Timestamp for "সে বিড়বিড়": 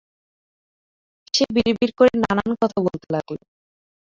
1.33-1.93